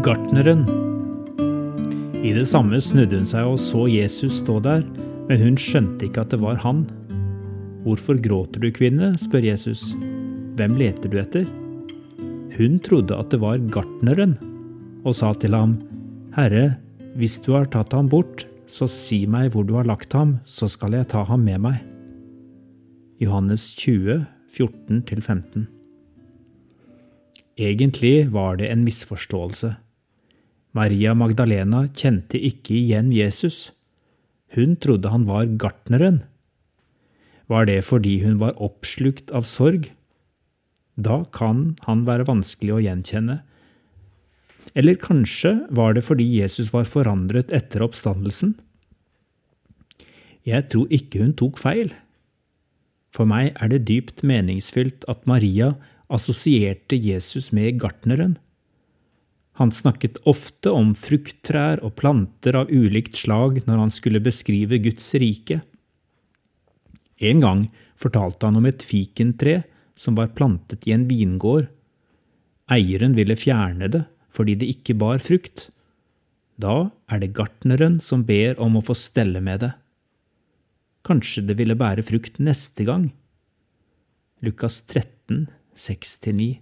[0.00, 0.62] Gartneren.
[2.24, 4.84] I det samme snudde hun seg og så Jesus stå der,
[5.28, 6.86] men hun skjønte ikke at det var han.
[7.84, 9.10] Hvorfor gråter du, kvinne?
[9.20, 9.82] spør Jesus.
[10.56, 11.44] Hvem leter du etter?
[12.56, 14.38] Hun trodde at det var gartneren,
[15.04, 15.76] og sa til ham,
[16.32, 16.78] Herre,
[17.20, 20.70] hvis du har tatt ham bort, så si meg hvor du har lagt ham, så
[20.70, 21.84] skal jeg ta ham med meg.
[23.20, 24.24] Johannes 20,
[24.56, 25.68] 14-15
[27.60, 29.74] Egentlig var det en misforståelse.
[30.76, 33.70] Maria Magdalena kjente ikke igjen Jesus.
[34.54, 36.22] Hun trodde han var gartneren.
[37.50, 39.90] Var det fordi hun var oppslukt av sorg?
[40.94, 43.40] Da kan han være vanskelig å gjenkjenne.
[44.78, 48.54] Eller kanskje var det fordi Jesus var forandret etter oppstandelsen?
[50.46, 51.90] Jeg tror ikke hun tok feil.
[53.10, 55.74] For meg er det dypt meningsfylt at Maria
[56.10, 58.38] assosierte Jesus med gartneren.
[59.60, 65.10] Han snakket ofte om frukttrær og planter av ulikt slag når han skulle beskrive Guds
[65.20, 65.58] rike.
[67.20, 67.66] En gang
[68.00, 69.58] fortalte han om et fikentre
[69.92, 71.68] som var plantet i en vingård.
[72.72, 75.68] Eieren ville fjerne det fordi det ikke bar frukt.
[76.56, 79.72] Da er det gartneren som ber om å få stelle med det.
[81.04, 83.10] Kanskje det ville bære frukt neste gang.
[84.40, 86.60] Lukas 13, 6-9.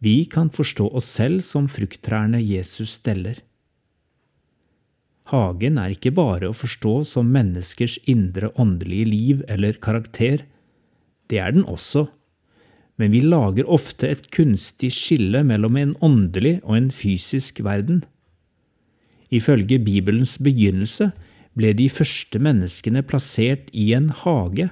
[0.00, 3.42] Vi kan forstå oss selv som frukttrærne Jesus steller.
[5.30, 10.46] Hagen er ikke bare å forstå som menneskers indre åndelige liv eller karakter.
[11.30, 12.08] Det er den også,
[12.98, 18.02] men vi lager ofte et kunstig skille mellom en åndelig og en fysisk verden.
[19.30, 21.12] Ifølge Bibelens begynnelse
[21.54, 24.70] ble de første menneskene plassert i en hage.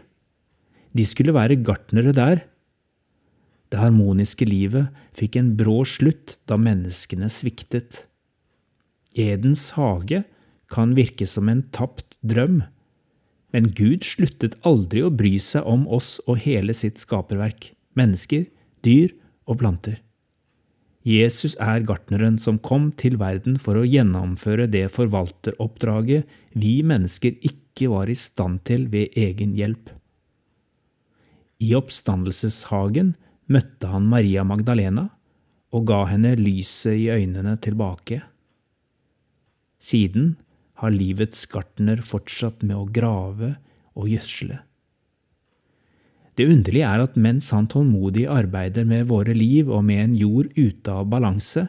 [0.97, 2.43] De skulle være gartnere der,
[3.73, 8.05] det harmoniske livet fikk en brå slutt da menneskene sviktet.
[9.19, 10.23] Edens hage
[10.73, 12.63] kan virke som en tapt drøm,
[13.53, 18.45] men Gud sluttet aldri å bry seg om oss og hele sitt skaperverk, mennesker,
[18.85, 19.15] dyr
[19.49, 19.99] og planter.
[21.09, 27.89] Jesus er gartneren som kom til verden for å gjennomføre det forvalteroppdraget vi mennesker ikke
[27.93, 29.89] var i stand til ved egen hjelp.
[31.65, 33.15] I oppstandelseshagen
[33.49, 35.09] møtte han Maria Magdalena
[35.75, 38.23] og ga henne lyset i øynene tilbake.
[39.79, 40.37] Siden
[40.81, 43.57] har livets gartner fortsatt med å grave
[43.99, 44.61] og gjødsle.
[46.39, 50.53] Det underlige er at mens han tålmodig arbeider med våre liv og med en jord
[50.55, 51.67] ute av balanse,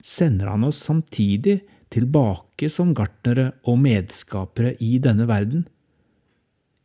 [0.00, 1.58] sender han oss samtidig
[1.92, 5.66] tilbake som gartnere og medskapere i denne verden.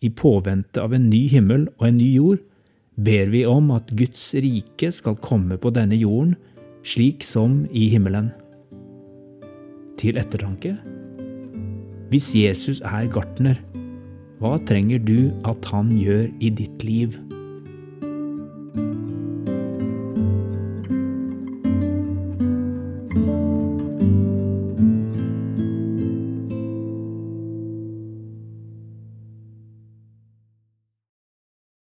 [0.04, 2.42] I påvente av en ny himmel og en ny jord
[2.98, 6.36] ber vi om at Guds rike skal komme på denne jorden,
[6.84, 8.32] slik som i himmelen.
[10.02, 10.76] Til ettertanke.
[12.12, 13.62] Hvis Jesus er gartner,
[14.42, 17.16] hva trenger du at han gjør i ditt liv?